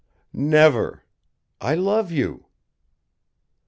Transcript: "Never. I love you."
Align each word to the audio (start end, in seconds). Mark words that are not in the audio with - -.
"Never. 0.33 1.03
I 1.61 1.75
love 1.75 2.11
you." 2.11 2.47